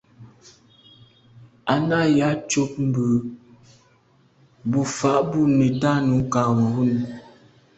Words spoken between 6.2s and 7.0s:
Cameroun.